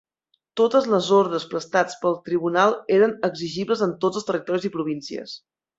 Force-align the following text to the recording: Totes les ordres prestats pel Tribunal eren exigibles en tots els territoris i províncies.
Totes 0.61 0.87
les 0.93 1.09
ordres 1.17 1.45
prestats 1.51 1.99
pel 2.05 2.17
Tribunal 2.31 2.75
eren 2.99 3.17
exigibles 3.31 3.87
en 3.91 3.97
tots 4.07 4.23
els 4.23 4.31
territoris 4.33 4.71
i 4.71 4.77
províncies. 4.81 5.43